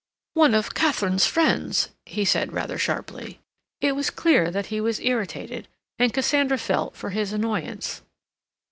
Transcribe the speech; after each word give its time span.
"One 0.33 0.55
of 0.55 0.73
Katharine's 0.73 1.27
friends," 1.27 1.89
he 2.07 2.25
said 2.25 2.53
rather 2.53 2.79
sharply. 2.79 3.39
It 3.81 3.95
was 3.95 4.09
clear 4.09 4.49
that 4.49 4.65
he 4.73 4.81
was 4.81 4.99
irritated, 4.99 5.67
and 5.99 6.11
Cassandra 6.11 6.57
felt 6.57 6.95
for 6.95 7.11
his 7.11 7.31
annoyance. 7.33 8.01